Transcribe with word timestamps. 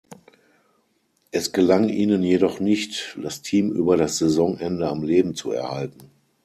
Es 1.29 1.51
gelang 1.51 1.87
ihnen 1.87 2.23
jedoch 2.23 2.59
nicht, 2.59 3.19
das 3.21 3.43
Team 3.43 3.71
über 3.71 3.97
das 3.97 4.17
Saisonende 4.17 4.87
am 4.89 5.03
Leben 5.03 5.35
zu 5.35 5.51
erhalten. 5.51 6.09